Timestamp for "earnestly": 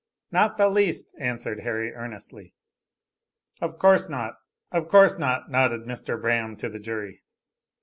1.93-2.55